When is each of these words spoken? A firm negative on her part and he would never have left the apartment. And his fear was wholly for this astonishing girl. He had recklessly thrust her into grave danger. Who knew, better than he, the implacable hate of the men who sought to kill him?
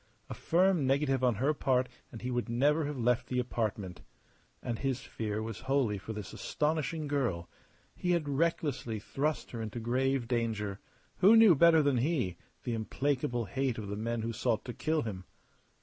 A 0.31 0.33
firm 0.33 0.87
negative 0.87 1.23
on 1.23 1.35
her 1.35 1.53
part 1.53 1.87
and 2.11 2.23
he 2.23 2.31
would 2.31 2.49
never 2.49 2.85
have 2.85 2.97
left 2.97 3.27
the 3.27 3.37
apartment. 3.37 4.01
And 4.63 4.79
his 4.79 5.01
fear 5.01 5.43
was 5.43 5.59
wholly 5.59 5.99
for 5.99 6.11
this 6.11 6.33
astonishing 6.33 7.07
girl. 7.07 7.47
He 7.95 8.13
had 8.13 8.27
recklessly 8.27 8.97
thrust 8.97 9.51
her 9.51 9.61
into 9.61 9.79
grave 9.79 10.27
danger. 10.27 10.79
Who 11.17 11.35
knew, 11.35 11.53
better 11.53 11.83
than 11.83 11.97
he, 11.97 12.35
the 12.63 12.73
implacable 12.73 13.45
hate 13.45 13.77
of 13.77 13.89
the 13.89 13.95
men 13.95 14.23
who 14.23 14.33
sought 14.33 14.65
to 14.65 14.73
kill 14.73 15.03
him? 15.03 15.25